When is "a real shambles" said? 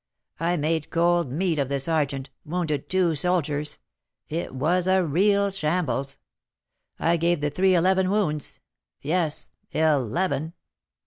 4.87-6.17